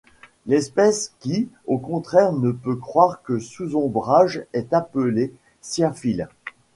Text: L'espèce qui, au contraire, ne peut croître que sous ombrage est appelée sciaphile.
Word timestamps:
L'espèce 0.47 1.13
qui, 1.19 1.47
au 1.67 1.77
contraire, 1.77 2.33
ne 2.33 2.51
peut 2.51 2.75
croître 2.75 3.21
que 3.21 3.37
sous 3.37 3.75
ombrage 3.75 4.43
est 4.51 4.73
appelée 4.73 5.31
sciaphile. 5.61 6.27